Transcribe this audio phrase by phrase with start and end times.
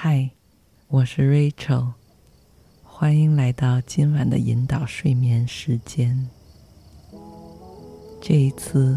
[0.00, 0.30] 嗨，
[0.86, 1.94] 我是 Rachel，
[2.84, 6.30] 欢迎来到今晚的引导睡眠时间。
[8.20, 8.96] 这一次。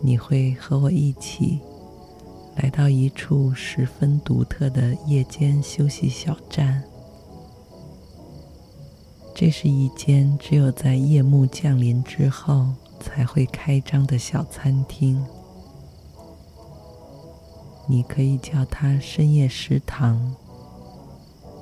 [0.00, 1.60] 你会和我一起
[2.56, 6.82] 来到一处十分独特的夜间休息小站。
[9.34, 15.24] 这是一间只有在夜幕降临之后才会开张的小餐厅。
[17.86, 20.34] 你可以叫它深夜食堂，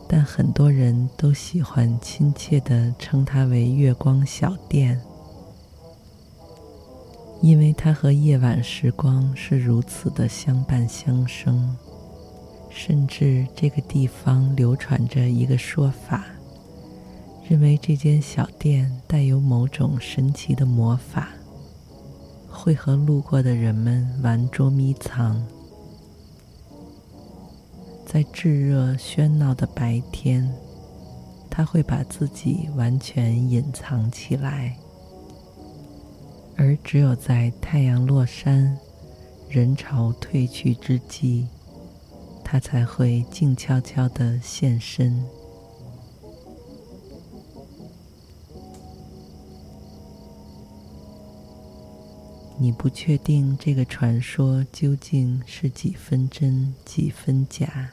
[0.09, 5.01] 但很多人都喜欢亲切地称它为月光小店。
[7.43, 11.77] 因为它和夜晚时光是如此的相伴相生，
[12.71, 16.25] 甚至这个地方流传着一个说法，
[17.49, 21.29] 认为这间小店带有某种神奇的魔法，
[22.49, 25.41] 会和路过的人们玩捉迷藏，
[28.05, 30.53] 在炙热喧闹的白天，
[31.49, 34.77] 他会把自己完全隐藏起来。
[36.59, 38.79] 而只有在太阳落山、
[39.49, 41.47] 人潮退去之际，
[42.43, 45.23] 它才会静悄悄地现身。
[52.59, 57.91] 你不确定这个传说究竟是几分真几分假，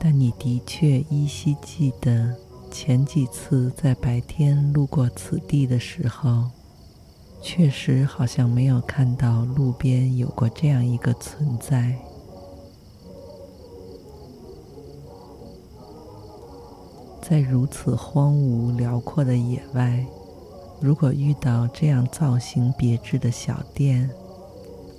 [0.00, 2.34] 但你的确依稀记得
[2.70, 6.50] 前几次在白天路过此地的时候。
[7.46, 11.94] 确实好像没有看到路边有过这样一个存在。
[17.20, 20.06] 在如此荒芜辽阔的野外，
[20.80, 24.08] 如果遇到这样造型别致的小店，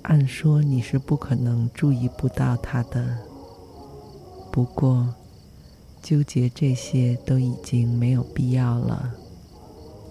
[0.02, 3.18] 按说你是不可能注意不到它的。
[4.52, 5.12] 不过，
[6.00, 9.12] 纠结这些都已经没有必要了。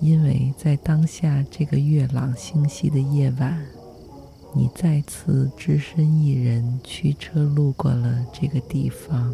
[0.02, 3.66] 因为在当下这个月朗星稀的夜晚，
[4.54, 9.34] 你再次只身一人驱车路过了这个地方，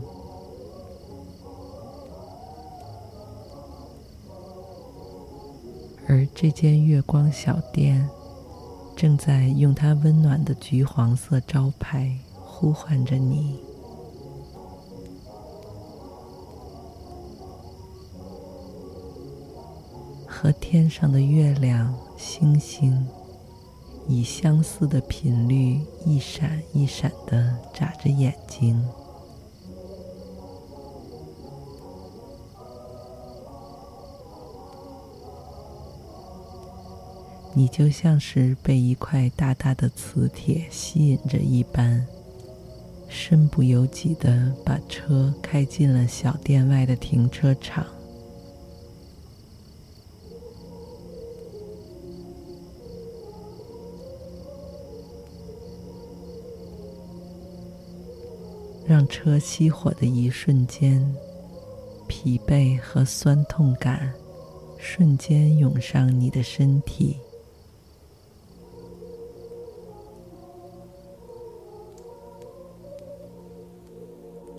[6.07, 8.07] 而这间月光小店
[8.95, 13.59] 正在用它温暖的橘黄色招牌呼唤着你。
[20.71, 23.05] 天上的月亮、星星
[24.07, 28.81] 以相似的频率一闪一闪的眨着眼睛，
[37.53, 42.07] 你就像是被一块大大的磁铁吸引着一般，
[43.09, 47.85] 身不由己的把车开进了小店外的停车场。
[58.91, 61.16] 让车熄火的一瞬间，
[62.09, 64.13] 疲惫和酸痛感
[64.78, 67.16] 瞬间涌上你的身体。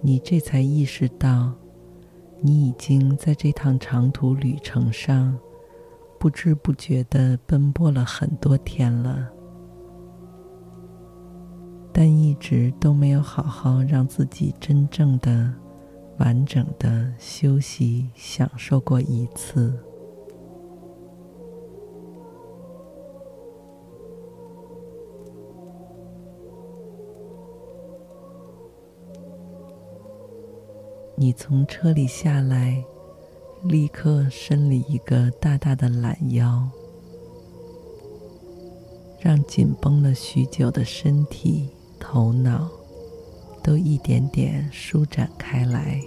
[0.00, 1.53] 你这才意识到，
[2.41, 5.38] 你已经在这趟长途旅程上
[6.19, 9.31] 不知不觉的奔波了很多天了。
[11.92, 15.53] 但一直都没有好好让自己真正的、
[16.18, 19.78] 完整的休息、享受过一次。
[31.15, 32.83] 你从车里下来，
[33.65, 36.68] 立刻伸了一个大大的懒腰，
[39.21, 41.68] 让紧绷了许久的身体。
[42.04, 42.69] 头脑
[43.63, 46.03] 都一点点舒展开来。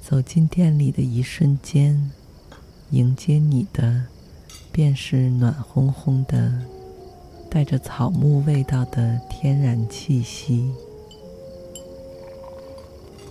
[0.00, 2.12] 走进店里的一瞬间，
[2.90, 4.06] 迎接你的
[4.70, 6.62] 便是暖烘烘的、
[7.50, 10.70] 带着草木味道的天然气息，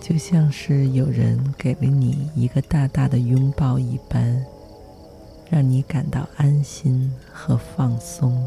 [0.06, 4.44] 就像是有人给了你一个大大的拥抱一般，
[5.48, 8.46] 让你感到安心和放松。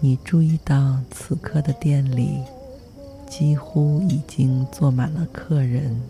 [0.00, 2.42] 你注意到，此刻的店里
[3.28, 6.00] 几乎已经坐满了客人，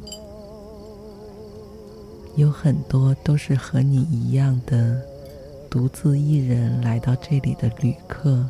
[2.38, 5.02] 有很多都是和你一样的
[5.68, 8.46] 独自一人来到这里的旅客，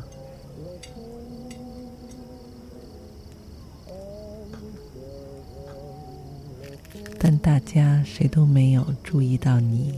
[7.17, 9.95] 但大家谁都没有注意到你，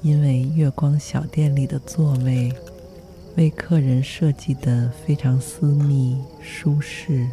[0.00, 2.50] 因为月光小店里的座位。
[3.36, 7.28] 为客人设计的非常私密舒适，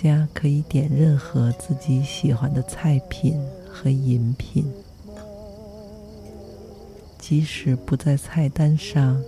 [0.00, 3.36] 家可以点任何自己喜欢的菜品
[3.68, 4.64] 和饮品，
[7.18, 9.20] 即使不在菜单上，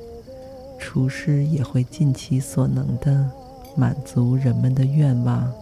[0.79, 3.29] 厨师也会尽其所能的
[3.77, 5.53] 满足人们的愿望。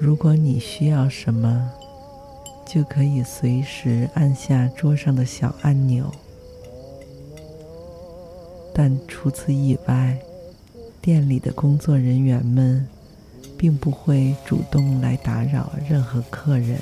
[0.00, 1.70] 如果你需要什么，
[2.76, 6.12] 就可以随时按下桌上的小按钮。
[8.74, 10.18] 但除此以外，
[11.00, 12.86] 店里的工作人员们
[13.56, 16.78] 并不会主动来打扰任何客人。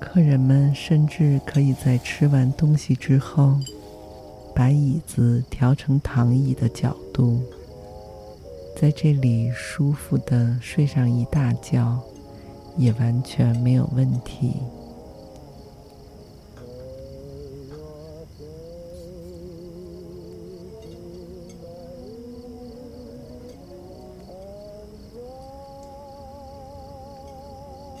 [0.00, 3.58] 客人们甚至可以在吃完东西之后，
[4.54, 7.40] 把椅子调成躺椅的角度，
[8.80, 11.98] 在这里舒服的睡上一大觉，
[12.76, 14.52] 也完全没有问题。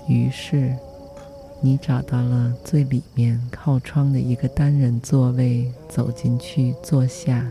[0.06, 0.76] 于是。
[1.64, 7.50] 你找到了最里面靠窗的一个单人座位，走进去坐下。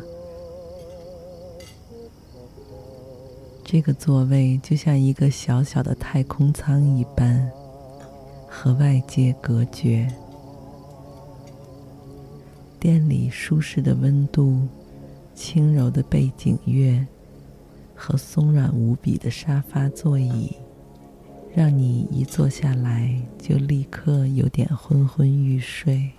[3.63, 7.50] 这个座位就像一个小小的太空舱一般，
[8.48, 10.07] 和外界隔绝。
[12.80, 14.60] 店里舒适的温度、
[15.33, 17.04] 轻柔的背景乐
[17.95, 20.56] 和松软无比的沙发座椅。
[21.55, 26.09] 让你一坐下来就立刻有点昏昏欲睡，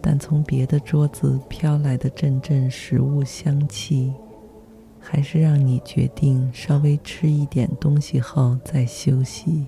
[0.00, 4.12] 但从别的桌子飘来的阵阵食物香气，
[4.98, 9.66] 还是让你决定稍微吃一点东西后再休息。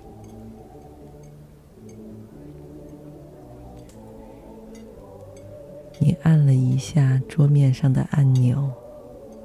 [6.04, 8.70] 你按了一下桌面上的按钮，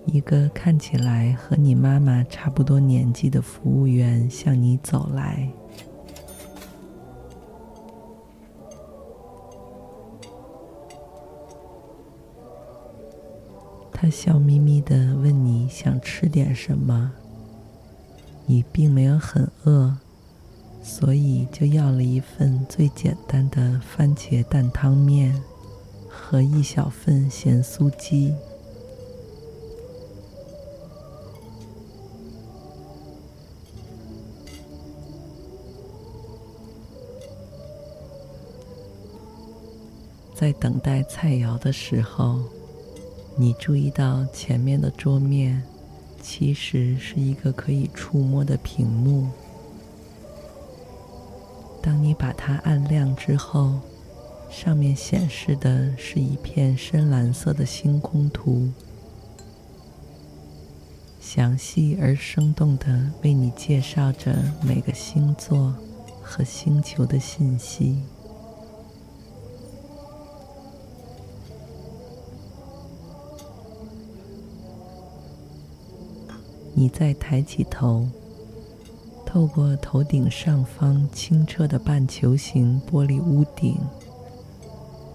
[0.06, 5.50] 一个看起来和你妈妈差不多年纪的服务员向你走来。
[13.94, 17.14] 他笑眯眯的问你想吃点什么。
[18.46, 19.96] 你并没有很饿，
[20.84, 25.42] 所以就要了一份最简单的番茄蛋汤面。
[26.30, 28.36] 和一小份咸酥鸡。
[40.36, 42.40] 在等待菜肴的时候，
[43.36, 45.64] 你注意到前面的桌面
[46.22, 49.28] 其实是一个可以触摸的屏幕。
[51.82, 53.80] 当你把它按亮之后，
[54.50, 58.70] 上面显示的是一片深蓝色的星空图，
[61.22, 65.74] 详细而生动的为你介绍着每个星座
[66.22, 68.02] 和星球的信息。
[76.74, 78.08] 你再抬起头，
[79.26, 83.78] 透过头顶上方清澈的半球形玻璃屋顶。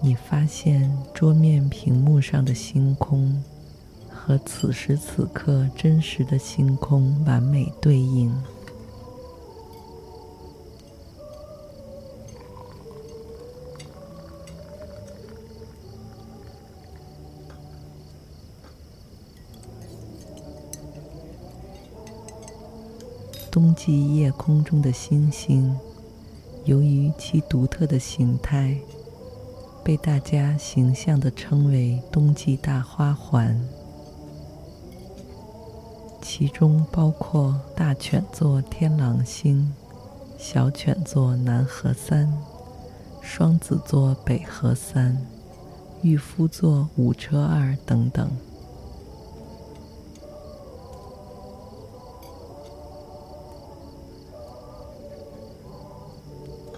[0.05, 3.43] 你发现桌面屏幕上的星空
[4.07, 8.31] 和此时此刻真实的星空完美对应。
[23.49, 25.75] 冬季夜空中的星星，
[26.65, 28.77] 由于其独特的形态，
[29.85, 33.55] 被大家形象的称为“冬季大花环”，
[36.23, 39.71] 其中包括大犬座天狼星、
[40.39, 42.35] 小犬座南河三、
[43.21, 45.15] 双子座北河三、
[46.01, 48.27] 御夫座五车二等等。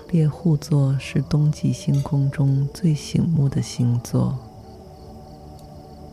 [0.10, 4.38] 猎户座是冬季星空中最醒目的星座，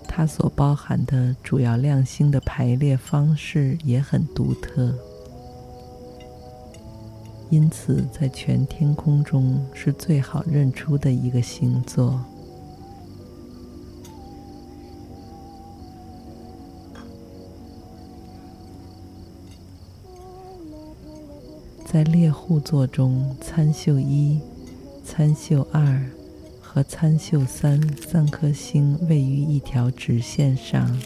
[0.08, 4.92] 它所包含的主要亮星的排列方式也很独特，
[7.50, 12.20] 因此在全天空中是最好认出的一个星座。
[21.94, 24.40] 在猎户座中，参宿一、
[25.04, 26.04] 参宿二
[26.60, 31.00] 和参宿三三颗星位于一条直线上。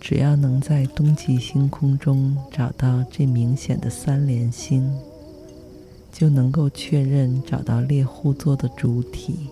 [0.00, 4.88] 只要能在冬季星空中找到这明显的三连星，
[6.12, 9.48] 就能够确认找到猎户座的主体。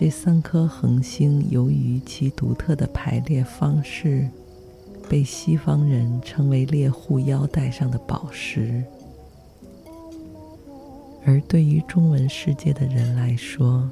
[0.00, 4.28] 这三颗恒星由于其独特的排列方式，
[5.08, 8.84] 被西方人称为猎户腰带上的宝石。
[11.24, 13.90] 而对于中文世界的人来说，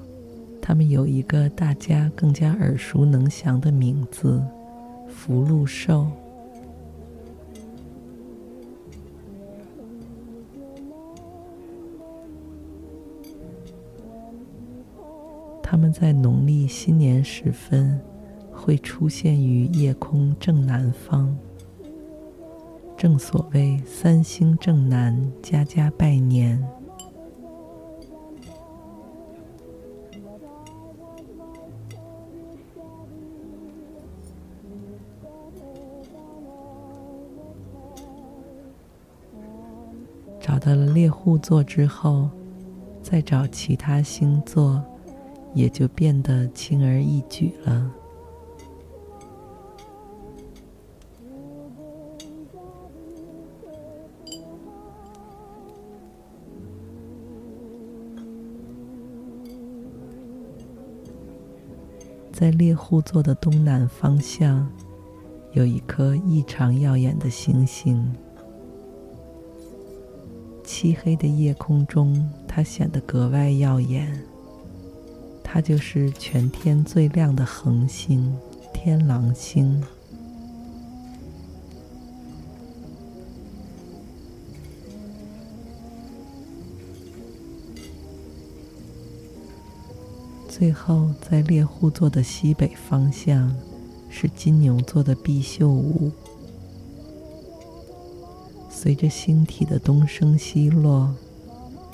[0.63, 4.41] 他们有一个大家更加耳熟能详的名字——
[5.11, 6.07] 福禄寿。
[15.77, 18.01] 他们在农历新年时分
[18.51, 21.37] 会出现于夜空正南方，
[22.97, 26.67] 正所谓“三星正南，家家拜年”。
[40.41, 42.31] 找到了猎户座之后，
[43.03, 44.83] 再找其他星座。
[45.57, 47.91] 也就变得轻而易举了。
[62.31, 64.71] 在猎户座的东南方向，
[65.53, 68.15] 有一颗异常耀眼的星星。
[70.63, 74.36] 漆黑的夜空中，它显得格外耀眼。
[75.57, 78.31] 它就是全天最亮的恒星——
[78.75, 79.83] 天狼星。
[90.47, 93.51] 最后，在猎户座的西北方向，
[94.11, 96.13] 是金牛座的毕宿五。
[98.69, 101.15] 随着星体的东升西落。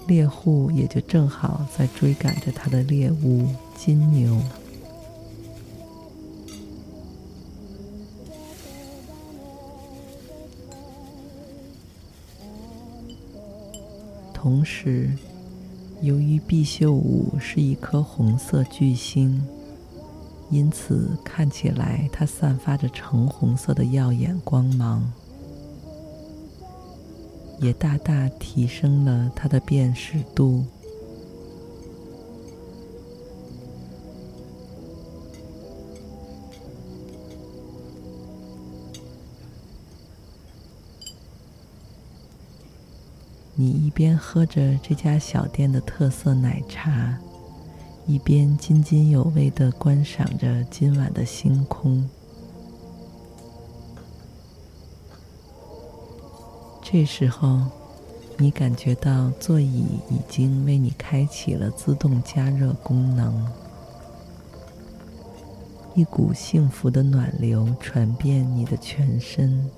[0.07, 4.41] 猎户也就正好在追赶着他的猎物金牛。
[14.35, 15.09] 同时，
[16.01, 19.41] 由于毕宿五是一颗红色巨星，
[20.51, 25.13] 因此看起来它散发着橙红色的耀眼光芒。
[27.63, 30.65] 也大大提升了它的辨识度。
[43.55, 47.17] 你一边喝着这家小店的特色奶茶，
[48.09, 52.05] 一边津津有味地观赏着今晚的星空。
[56.93, 57.59] 这时候
[58.37, 63.51] 你感觉到座椅已经为你开启了自动加热功能
[65.95, 69.71] 一股幸福的暖流传遍你的全身。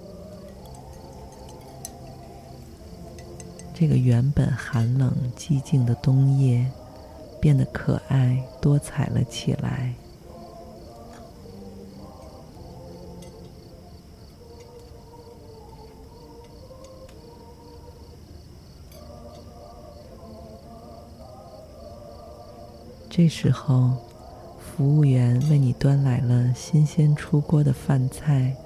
[3.73, 6.68] 这个原本寒冷寂静的冬夜
[7.40, 9.94] 变得可爱多彩了起来。
[23.16, 23.92] 这时候，
[24.59, 28.56] 服务员为你端来了新鲜出锅的饭菜。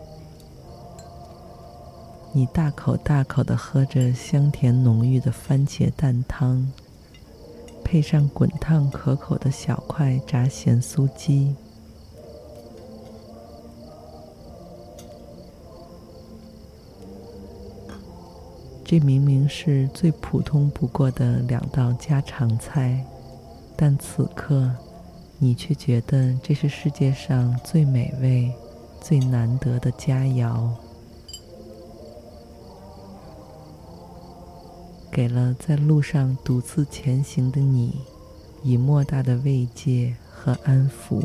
[2.32, 6.66] 你大口大口的喝着香甜浓郁的番茄蛋汤，
[7.84, 11.54] 配上滚烫可口的小块炸咸酥鸡。
[18.82, 23.04] 这明明是最普通不过的两道家常菜。
[23.80, 24.72] 但此刻，
[25.38, 28.52] 你却觉得这是世界上最美味、
[29.00, 30.68] 最难得的佳肴，
[35.12, 38.00] 给了在路上独自前行的你
[38.64, 41.22] 以莫大的慰藉和安抚。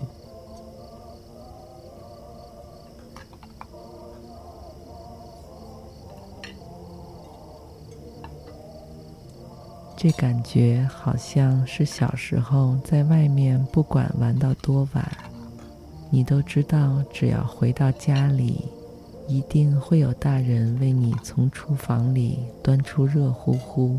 [10.04, 15.12] 这感觉好像是小时候在外面，不管玩到多晚，
[16.10, 18.66] 你都知道，只要回到家里，
[19.30, 23.98] 一定会有大人为你从厨房里端出热乎乎、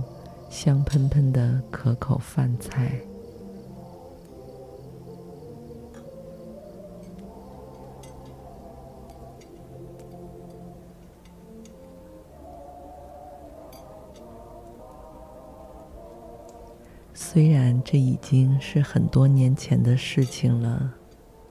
[0.50, 2.92] 香喷喷的可口饭菜。
[17.34, 20.88] 虽然这已经是很多年前的事情了，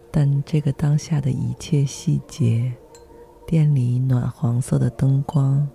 [0.10, 2.72] 但这个当下的一切细节，
[3.46, 5.68] 店里暖黄色的灯光，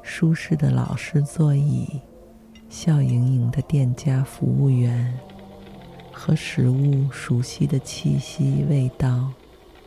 [0.00, 2.00] 舒适的老式座椅，
[2.70, 5.12] 笑盈盈的店家服务员，
[6.10, 9.30] 和食物熟悉的气息味道，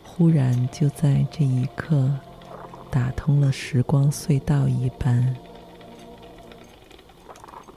[0.04, 2.12] 忽然就在这一刻，
[2.92, 5.36] 打通了时光隧道一般。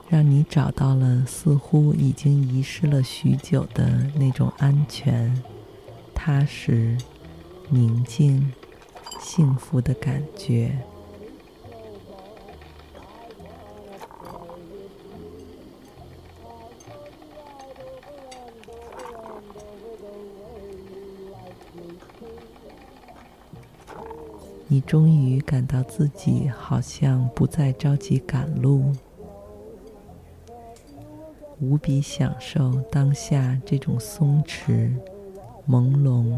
[0.07, 5.43] 让你找到了似乎已经遗失了许久的那种安全、
[6.13, 6.95] 踏实、
[7.69, 8.53] 宁静、
[9.19, 10.77] 幸福的感觉。
[24.67, 28.93] 你终于感到自己好像不再着急赶路。
[31.65, 34.91] 无比享受当下这种松弛、
[35.67, 36.37] 朦胧、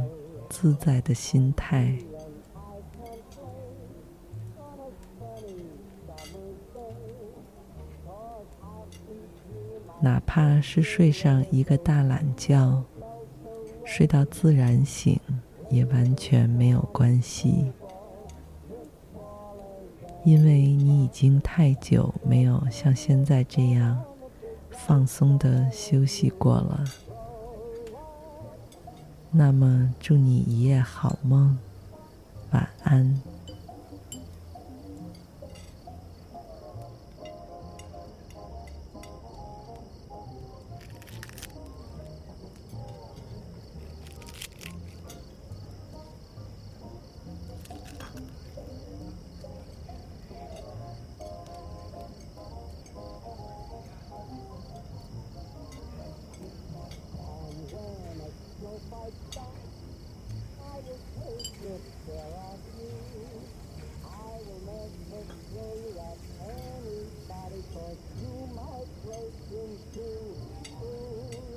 [0.49, 1.97] 自在的心态，
[9.99, 12.81] 哪怕是睡上一个大懒觉，
[13.83, 15.19] 睡到自然醒，
[15.69, 17.69] 也完全没有关系，
[20.23, 24.01] 因为你已经太久没有像现在这样。
[24.85, 26.83] 放松的休息过了，
[29.31, 31.57] 那么祝你一夜好梦，
[32.51, 33.21] 晚安。
[61.67, 62.57] if there are
[64.05, 65.35] I will never
[65.95, 67.61] that anybody,
[68.21, 70.07] you might break into.
[70.83, 71.56] Ooh.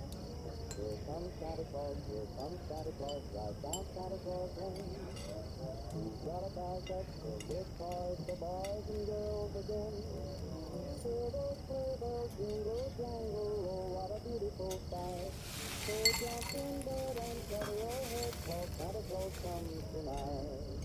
[0.81, 4.97] Here comes Santa Claus, here comes Santa Claus, right down Santa Claus Lane.
[5.93, 9.93] He's got a bag that's filled with toys for boys and girls again.
[11.05, 15.29] Hear bells jingle jangle, oh what a beautiful sight.
[15.85, 18.01] So jump in bed and cover your
[18.41, 20.81] Santa Claus comes tonight.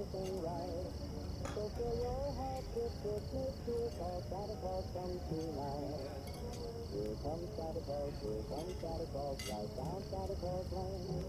[0.00, 0.88] Everything right.
[1.52, 6.08] So fill your heart with Christmas cheer, cause Santa Claus comes tonight.
[6.88, 11.20] Here comes Santa Claus, here comes Santa Claus, right down Santa Claus Lane.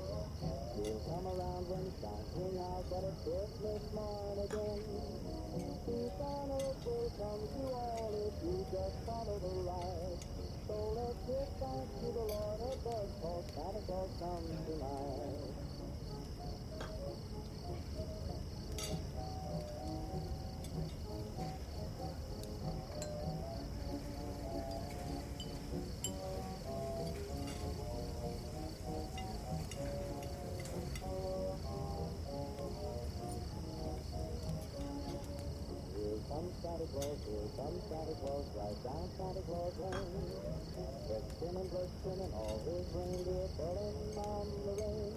[0.79, 4.79] He'll come around when signs ring out, but it's Christmas morn again.
[5.51, 10.19] Earth will come to all if you just follow the light.
[10.67, 15.70] So let's give thanks to the Lord above, for Santa Claus comes tonight.
[37.71, 40.01] Comes Santa Claus, right down Santa Claus Lane.
[41.41, 45.13] And blitzing and all his reindeer pulling on the rein.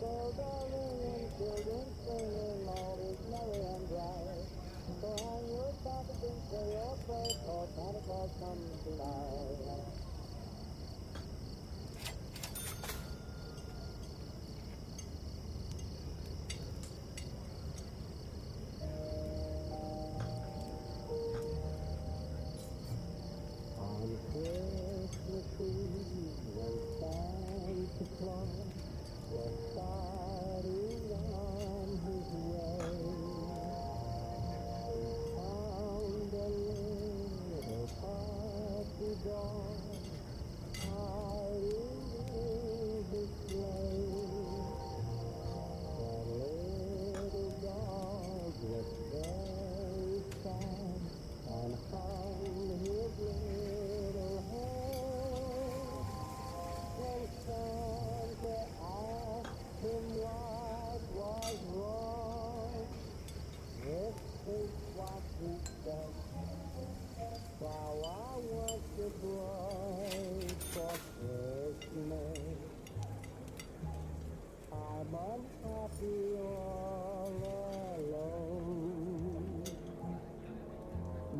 [0.00, 1.93] Bells are ringing, children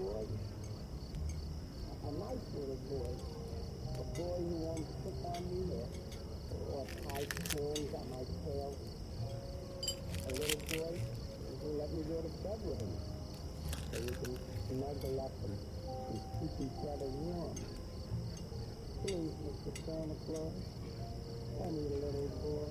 [0.00, 0.24] boy?
[2.08, 3.12] A, nice little boy.
[4.00, 5.88] A boy who won't pick on me or,
[6.72, 8.72] or tie corns on my tail.
[10.24, 10.94] A little boy
[11.60, 12.94] who let me go to bed with him
[13.92, 14.34] so we can
[14.68, 15.56] snuggle up and,
[16.08, 17.56] and keep each other warm.
[19.04, 19.72] Please, Mr.
[19.84, 20.56] Santa Claus,
[21.60, 22.68] I need a little boy.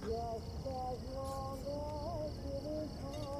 [0.00, 3.39] Just as long as it is hard,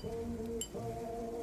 [0.00, 1.37] Christmas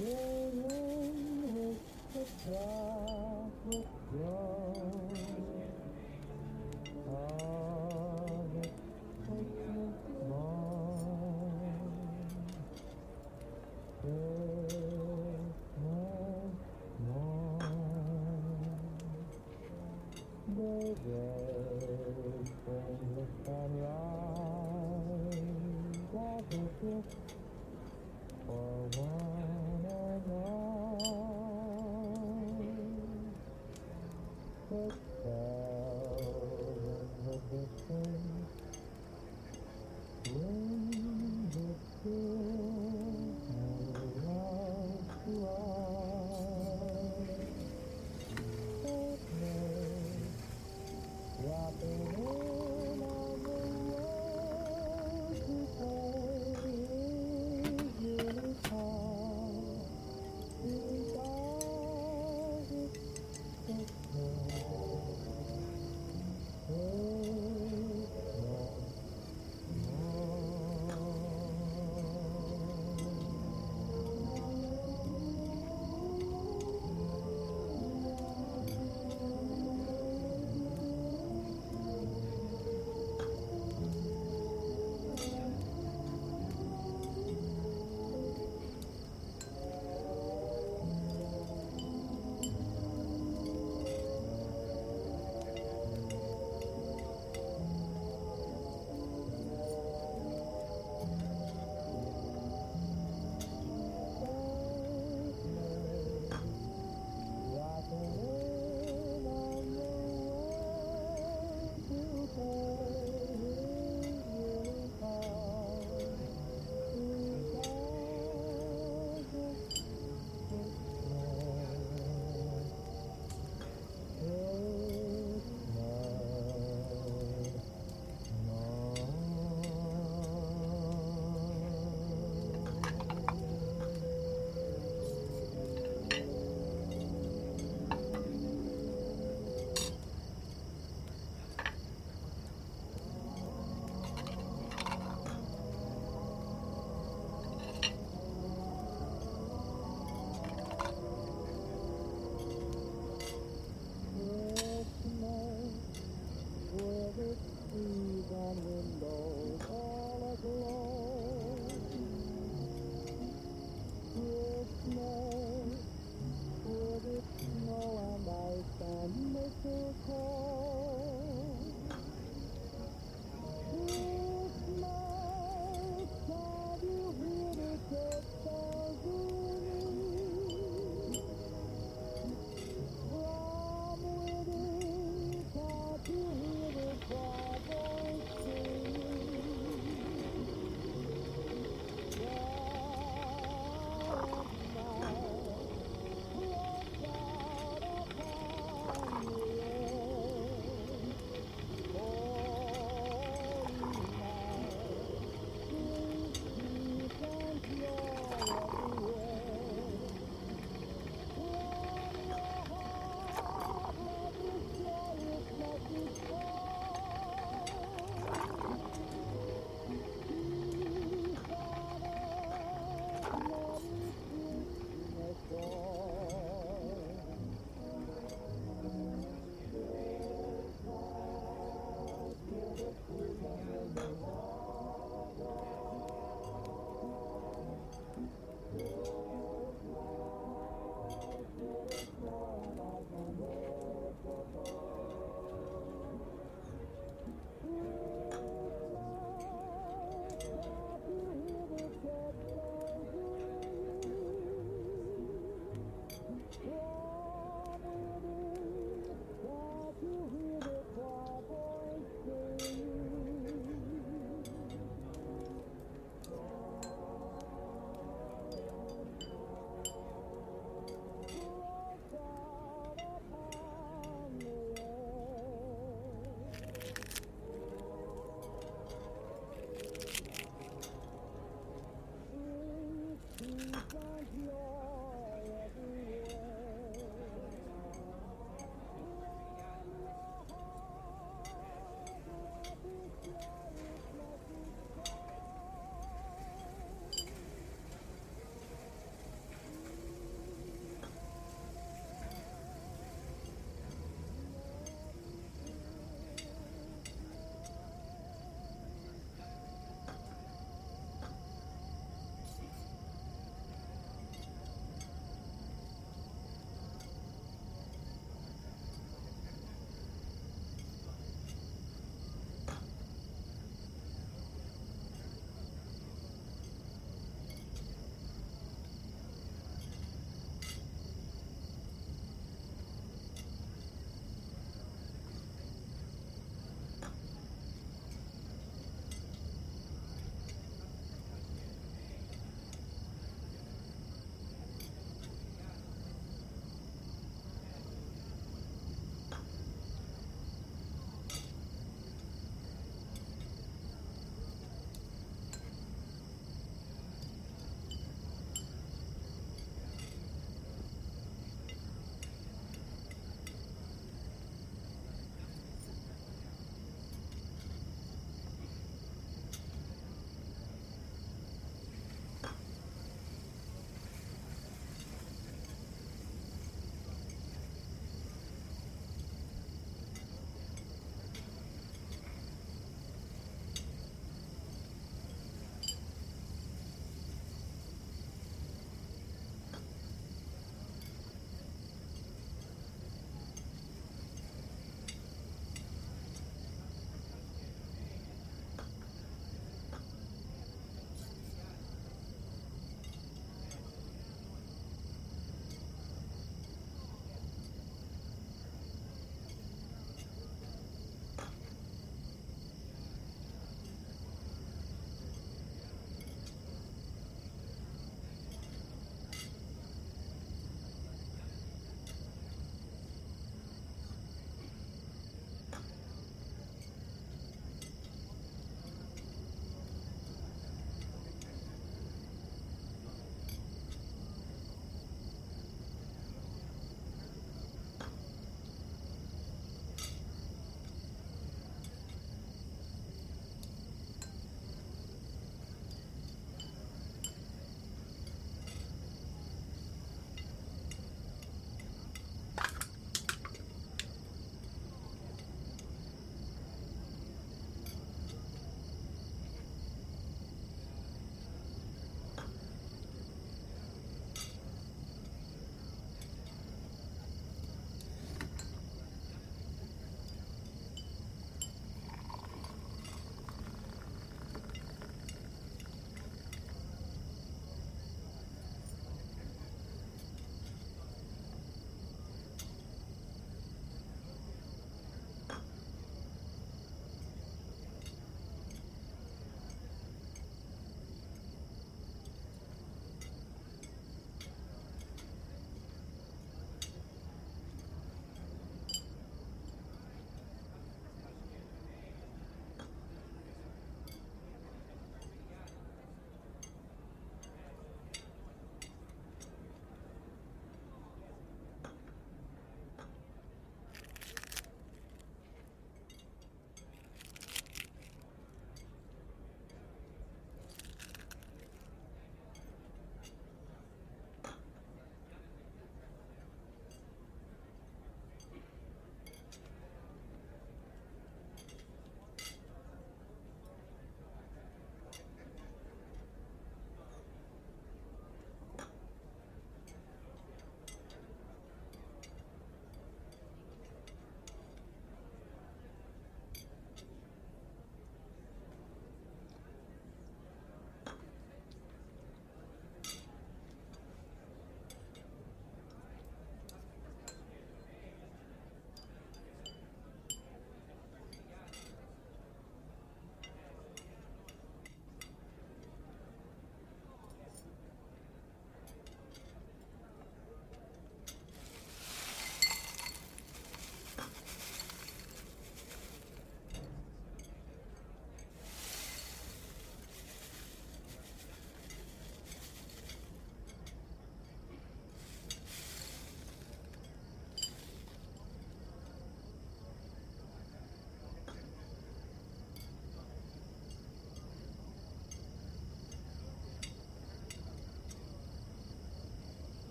[0.00, 0.37] Yeah.